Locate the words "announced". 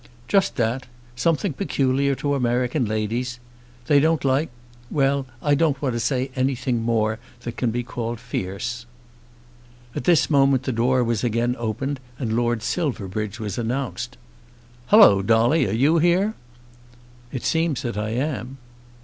13.59-14.17